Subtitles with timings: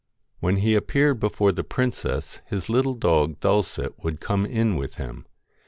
[0.39, 5.27] 'When he appeared before the princess, his little dog Dulcet would come in with him.